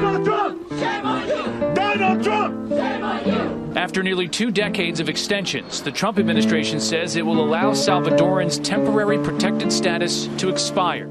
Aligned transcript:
Donald 0.00 0.24
Trump! 0.24 0.70
Shame 0.78 1.06
on 1.06 1.26
you! 1.26 1.74
Donald 1.74 2.22
Trump! 2.22 2.68
Shame 2.70 3.02
on 3.02 3.26
you! 3.26 3.72
After 3.74 4.00
nearly 4.00 4.28
two 4.28 4.52
decades 4.52 5.00
of 5.00 5.08
extensions, 5.08 5.82
the 5.82 5.90
Trump 5.90 6.18
administration 6.20 6.78
says 6.78 7.16
it 7.16 7.26
will 7.26 7.40
allow 7.40 7.72
Salvadorans 7.72 8.62
temporary 8.62 9.18
protected 9.18 9.72
status 9.72 10.28
to 10.38 10.50
expire. 10.50 11.08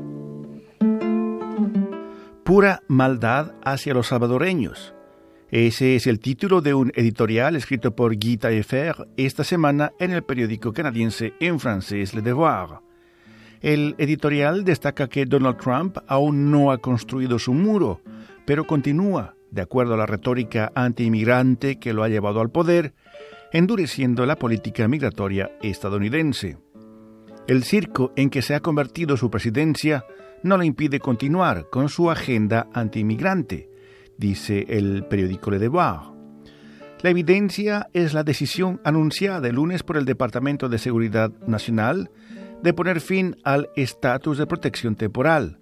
Pura 2.45 2.81
maldad 2.87 3.55
hacia 3.65 3.93
los 3.93 4.07
salvadoreños. 4.07 4.93
Ese 5.51 5.97
es 5.97 6.07
el 6.07 6.19
título 6.19 6.61
de 6.61 6.73
un 6.73 6.93
editorial 6.95 7.57
escrito 7.57 7.93
por 7.93 8.15
Guy 8.15 8.37
Taillefer 8.37 8.95
esta 9.17 9.43
semana 9.43 9.91
en 9.99 10.11
el 10.11 10.23
periódico 10.23 10.71
canadiense 10.71 11.33
en 11.41 11.59
francés 11.59 12.13
Le 12.13 12.21
Devoir. 12.21 12.79
El 13.59 13.95
editorial 13.97 14.63
destaca 14.63 15.09
que 15.09 15.25
Donald 15.25 15.57
Trump 15.57 15.97
aún 16.07 16.51
no 16.51 16.71
ha 16.71 16.77
construido 16.77 17.37
su 17.37 17.53
muro, 17.53 18.01
pero 18.47 18.65
continúa, 18.65 19.35
de 19.51 19.61
acuerdo 19.61 19.95
a 19.95 19.97
la 19.97 20.05
retórica 20.05 20.71
anti-inmigrante 20.73 21.79
que 21.79 21.91
lo 21.91 22.01
ha 22.01 22.07
llevado 22.07 22.39
al 22.39 22.49
poder, 22.49 22.93
endureciendo 23.51 24.25
la 24.25 24.37
política 24.37 24.87
migratoria 24.87 25.51
estadounidense. 25.61 26.57
El 27.45 27.65
circo 27.65 28.13
en 28.15 28.29
que 28.29 28.41
se 28.41 28.55
ha 28.55 28.61
convertido 28.61 29.17
su 29.17 29.29
presidencia 29.29 30.05
no 30.43 30.57
le 30.57 30.65
impide 30.65 31.01
continuar 31.01 31.67
con 31.69 31.89
su 31.89 32.09
agenda 32.09 32.69
anti-inmigrante, 32.73 33.69
dice 34.17 34.65
el 34.69 35.03
periódico 35.03 35.51
Le 35.51 35.59
Devoir. 35.59 35.99
La 37.01 37.09
evidencia 37.09 37.89
es 37.91 38.13
la 38.13 38.23
decisión 38.23 38.79
anunciada 38.85 39.49
el 39.49 39.55
lunes 39.55 39.83
por 39.83 39.97
el 39.97 40.05
Departamento 40.05 40.69
de 40.69 40.77
Seguridad 40.77 41.31
Nacional 41.47 42.11
de 42.63 42.73
poner 42.73 43.01
fin 43.01 43.35
al 43.43 43.69
estatus 43.75 44.37
de 44.37 44.47
protección 44.47 44.95
temporal, 44.95 45.59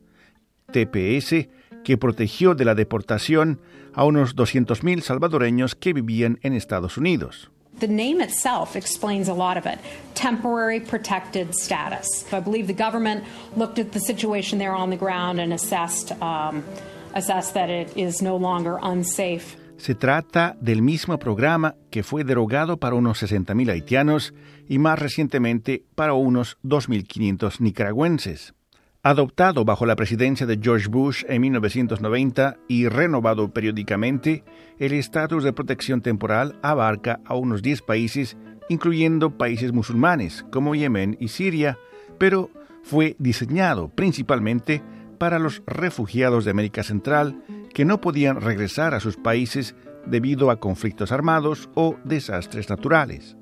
TPS, 0.71 1.47
que 1.86 1.97
protegió 1.97 2.55
de 2.55 2.66
la 2.66 2.75
deportación 2.75 3.61
a 3.94 4.03
unos 4.03 4.36
200.000 4.36 5.02
salvadoreños 5.02 5.75
que 5.75 5.94
vivían 5.94 6.39
en 6.41 6.53
Estados 6.53 6.97
Unidos. 6.97 7.50
The 7.80 7.88
name 7.88 8.22
itself 8.22 8.75
explains 8.75 9.28
a 9.30 9.33
lot 9.33 9.58
of 9.58 9.66
it. 9.66 9.80
Temporary 10.13 10.80
protected 10.80 11.53
status. 11.53 12.25
I 12.33 12.39
believe 12.39 12.67
the 12.67 12.73
government 12.73 13.23
looked 13.56 13.80
at 13.80 13.91
the 13.91 14.00
situation 14.00 14.59
there 14.59 14.73
on 14.73 14.89
the 14.89 14.97
ground 14.97 15.39
and 15.39 15.53
assessed, 15.53 16.11
um, 16.22 16.63
assessed 17.13 17.53
that 17.53 17.69
it 17.69 17.95
is 17.97 18.22
no 18.22 18.38
longer 18.38 18.80
unsafe. 18.81 19.58
Se 19.78 19.94
trata 19.94 20.56
del 20.61 20.81
mismo 20.81 21.19
programa 21.19 21.75
que 21.91 22.02
fue 22.02 22.23
derogado 22.23 22.78
para 22.78 22.95
unos 22.95 23.22
60.000 23.22 23.72
haitianos 23.72 24.33
y 24.69 24.80
más 24.80 24.97
recientemente 24.97 25.83
para 25.95 26.13
unos 26.13 26.58
2.500 26.63 27.59
nicaragüenses. 27.59 28.53
Adoptado 29.05 29.65
bajo 29.65 29.85
la 29.85 29.95
presidencia 29.95 30.47
de 30.47 30.57
George 30.59 30.87
Bush 30.87 31.25
en 31.27 31.39
1990 31.41 32.57
y 32.67 32.87
renovado 32.87 33.53
periódicamente, 33.53 34.43
el 34.79 34.93
estatus 34.93 35.43
de 35.43 35.53
protección 35.53 36.01
temporal 36.01 36.57
abarca 36.63 37.19
a 37.23 37.35
unos 37.35 37.61
10 37.61 37.83
países, 37.83 38.35
incluyendo 38.67 39.37
países 39.37 39.73
musulmanes 39.73 40.43
como 40.51 40.73
Yemen 40.73 41.17
y 41.19 41.27
Siria, 41.27 41.77
pero 42.17 42.49
fue 42.81 43.15
diseñado 43.19 43.89
principalmente 43.89 44.81
para 45.19 45.37
los 45.37 45.61
refugiados 45.67 46.43
de 46.43 46.49
América 46.49 46.81
Central 46.81 47.43
que 47.75 47.85
no 47.85 48.01
podían 48.01 48.41
regresar 48.41 48.95
a 48.95 48.99
sus 48.99 49.17
países 49.17 49.75
debido 50.07 50.49
a 50.49 50.59
conflictos 50.59 51.11
armados 51.11 51.69
o 51.75 51.95
desastres 52.05 52.71
naturales. 52.71 53.37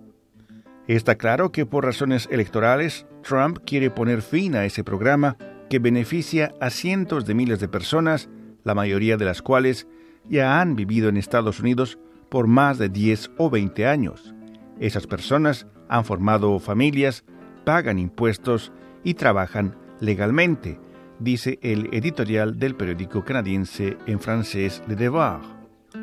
Está 0.89 1.15
claro 1.15 1.53
que 1.53 1.65
por 1.65 1.85
razones 1.85 2.27
electorales, 2.29 3.05
Trump 3.21 3.59
quiere 3.65 3.89
poner 3.89 4.21
fin 4.21 4.55
a 4.57 4.65
ese 4.65 4.83
programa 4.83 5.37
que 5.69 5.79
beneficia 5.79 6.53
a 6.59 6.69
cientos 6.69 7.25
de 7.25 7.33
miles 7.33 7.59
de 7.59 7.67
personas, 7.67 8.29
la 8.63 8.75
mayoría 8.75 9.17
de 9.17 9.25
las 9.25 9.41
cuales 9.41 9.87
ya 10.29 10.61
han 10.61 10.75
vivido 10.75 11.09
en 11.09 11.17
Estados 11.17 11.59
Unidos 11.59 11.99
por 12.29 12.47
más 12.47 12.77
de 12.77 12.89
10 12.89 13.31
o 13.37 13.49
20 13.49 13.85
años. 13.87 14.33
Esas 14.79 15.07
personas 15.07 15.67
han 15.89 16.05
formado 16.05 16.59
familias, 16.59 17.23
pagan 17.65 17.99
impuestos 17.99 18.71
y 19.03 19.13
trabajan 19.15 19.75
legalmente, 19.99 20.79
dice 21.19 21.59
el 21.61 21.89
editorial 21.93 22.57
del 22.57 22.75
periódico 22.75 23.23
canadiense 23.23 23.97
en 24.07 24.19
francés 24.19 24.81
Le 24.87 24.95
Devoir. 24.95 25.41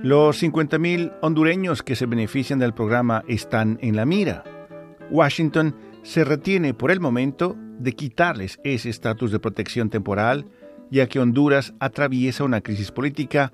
Los 0.02 0.40
50.000 0.42 1.14
hondureños 1.20 1.82
que 1.82 1.96
se 1.96 2.06
benefician 2.06 2.60
del 2.60 2.72
programa 2.72 3.24
están 3.26 3.78
en 3.82 3.96
la 3.96 4.06
mira. 4.06 4.44
Washington 5.10 5.74
se 6.02 6.24
retiene 6.24 6.74
por 6.74 6.92
el 6.92 7.00
momento 7.00 7.56
de 7.80 7.92
quitarles 7.92 8.60
ese 8.62 8.90
estatus 8.90 9.32
de 9.32 9.40
protección 9.40 9.90
temporal, 9.90 10.44
ya 10.90 11.08
que 11.08 11.18
Honduras 11.18 11.72
atraviesa 11.80 12.44
una 12.44 12.60
crisis 12.60 12.90
política 12.90 13.52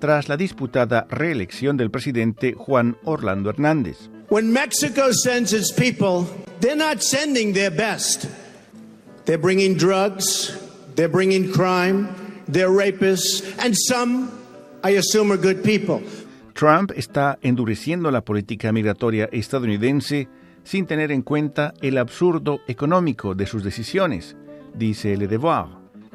tras 0.00 0.28
la 0.28 0.36
disputada 0.36 1.06
reelección 1.10 1.76
del 1.76 1.90
presidente 1.90 2.54
Juan 2.54 2.96
Orlando 3.04 3.50
Hernández. 3.50 4.10
When 4.30 4.52
Mexico 4.52 5.12
sends 5.12 5.52
its 5.52 5.72
people, 5.72 6.26
they're 6.60 6.76
not 6.76 7.00
sending 7.00 7.54
their 7.54 7.70
best. 7.70 8.26
They're 9.24 9.40
bringing 9.40 9.76
drugs, 9.76 10.56
they're 10.94 11.10
bringing 11.10 11.50
crime, 11.50 12.08
they're 12.46 12.70
rapists, 12.70 13.42
and 13.58 13.74
some, 13.76 14.30
I 14.82 14.96
assume, 14.96 15.32
are 15.32 15.40
good 15.40 15.62
people. 15.62 16.02
Trump 16.54 16.92
está 16.96 17.38
endureciendo 17.40 18.10
la 18.10 18.22
política 18.22 18.72
migratoria 18.72 19.28
estadounidense 19.30 20.28
sin 20.68 20.84
tener 20.84 21.10
en 21.12 21.22
cuenta 21.22 21.72
el 21.80 21.96
absurdo 21.96 22.60
económico 22.66 23.34
de 23.34 23.46
sus 23.46 23.64
decisiones, 23.64 24.36
dice 24.74 25.16
Le 25.16 25.26
Devoir. 25.26 25.68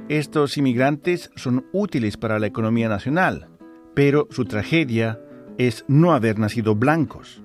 Estos 0.10 0.60
inmigrantes 0.60 1.32
son 1.36 1.66
útiles 1.72 2.18
para 2.18 2.38
la 2.38 2.46
economía 2.46 2.88
nacional, 2.88 3.50
pero 3.96 4.28
su 4.30 4.46
tragedia 4.46 5.20
es 5.58 5.86
no 5.88 6.14
haber 6.14 6.38
nacido 6.38 6.76
blancos. 6.76 7.42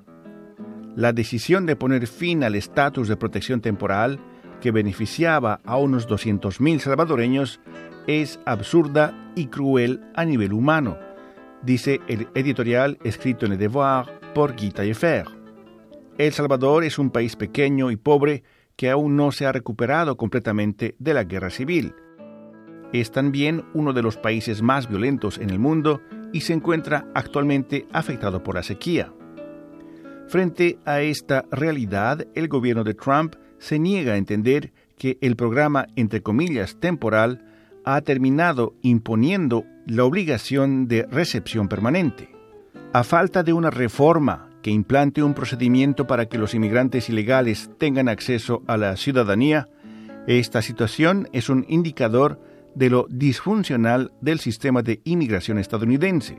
La 0.97 1.15
decisión 1.15 1.65
de 1.65 1.77
poner 1.77 2.09
fin 2.09 2.45
al 2.45 2.55
estatus 2.55 3.09
de 3.09 3.17
protección 3.17 3.63
temporal 3.63 4.21
que 4.61 4.71
beneficiaba 4.71 5.61
a 5.65 5.79
unos 5.79 6.07
200.000 6.11 6.79
salvadoreños 6.79 7.59
es 8.07 8.39
absurda 8.45 9.33
y 9.35 9.47
cruel 9.47 10.03
a 10.15 10.27
nivel 10.27 10.53
humano, 10.53 10.99
dice 11.63 12.01
el 12.07 12.29
editorial 12.35 12.99
escrito 13.03 13.47
en 13.47 13.53
Le 13.53 13.57
Devoir 13.57 14.21
por 14.35 14.53
Guy 14.57 14.73
Taillefer. 14.73 15.38
El 16.19 16.33
Salvador 16.33 16.83
es 16.83 16.99
un 16.99 17.11
país 17.11 17.37
pequeño 17.37 17.93
y 17.93 17.97
pobre 17.97 18.43
que 18.75 18.91
aún 18.91 19.15
no 19.15 19.31
se 19.31 19.47
ha 19.47 19.53
recuperado 19.53 20.17
completamente 20.17 20.97
de 20.99 21.15
la 21.15 21.23
guerra 21.23 21.49
civil. 21.49 21.95
Es 22.93 23.13
también 23.13 23.65
uno 23.73 23.93
de 23.93 24.03
los 24.03 24.17
países 24.17 24.61
más 24.61 24.89
violentos 24.89 25.39
en 25.39 25.51
el 25.51 25.61
mundo 25.61 26.01
y 26.33 26.41
se 26.41 26.55
encuentra 26.55 27.07
actualmente 27.15 27.87
afectado 27.93 28.43
por 28.43 28.57
la 28.57 28.65
sequía. 28.65 29.13
Frente 30.27 30.81
a 30.85 31.03
esta 31.03 31.45
realidad, 31.53 32.27
el 32.35 32.49
gobierno 32.49 32.83
de 32.83 32.95
Trump 32.95 33.37
se 33.59 33.79
niega 33.79 34.15
a 34.15 34.17
entender 34.17 34.73
que 34.99 35.19
el 35.21 35.37
programa, 35.37 35.87
entre 35.95 36.21
comillas, 36.21 36.81
temporal, 36.81 37.45
ha 37.85 38.01
terminado 38.01 38.75
imponiendo 38.83 39.65
la 39.87 40.05
obligación 40.05 40.89
de 40.89 41.07
recepción 41.11 41.69
permanente. 41.69 42.29
A 42.93 43.05
falta 43.05 43.45
de 43.45 43.53
una 43.53 43.71
reforma 43.71 44.48
que 44.63 44.71
implante 44.71 45.23
un 45.23 45.35
procedimiento 45.35 46.07
para 46.07 46.27
que 46.27 46.39
los 46.39 46.55
inmigrantes 46.55 47.09
ilegales 47.09 47.71
tengan 47.79 48.09
acceso 48.09 48.63
a 48.67 48.77
la 48.77 48.97
ciudadanía, 48.97 49.69
esta 50.27 50.63
situación 50.63 51.29
es 51.33 51.49
un 51.49 51.65
indicador 51.69 52.41
de 52.75 52.91
lo 52.91 53.07
disfuncional 53.09 54.13
del 54.21 54.41
sistema 54.41 54.83
de 54.83 55.01
inmigración 55.05 55.59
estadounidense, 55.59 56.39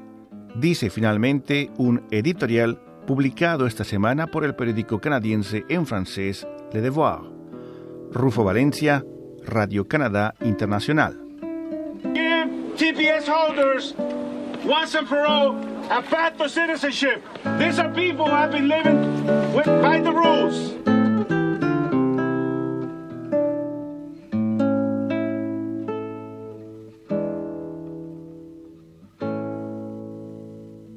dice 0.55 0.89
finalmente 0.89 1.71
un 1.77 2.03
editorial 2.11 2.81
publicado 3.07 3.65
esta 3.65 3.83
semana 3.83 4.27
por 4.27 4.45
el 4.45 4.55
periódico 4.55 4.99
canadiense 4.99 5.65
en 5.69 5.85
francés 5.87 6.47
Le 6.71 6.81
Devoir. 6.81 7.21
Rufo 8.11 8.43
Valencia, 8.43 9.03
Radio 9.45 9.87
Canadá 9.87 10.35
Internacional. 10.41 11.17
once 14.65 14.93
and 14.95 15.07
for 15.07 15.25
all, 15.25 15.53
a 15.89 16.03
path 16.03 16.37
for 16.37 16.47
citizenship. 16.47 17.23
These 17.57 17.79
are 17.79 17.89
people 17.89 18.25
who 18.25 18.31
have 18.31 18.51
been 18.51 18.67
living 18.67 19.25
with, 19.53 19.65
by 19.65 19.99
the 19.99 20.11
rules. 20.11 20.98